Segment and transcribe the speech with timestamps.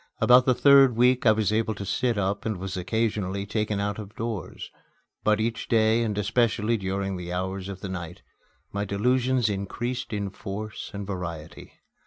[0.19, 3.99] About the third week I was able to sit up and was occasionally taken out
[3.99, 4.71] of doors
[5.23, 8.23] But each day, and especially during the hours of the night,
[8.71, 11.73] my delusions increased in force and variety.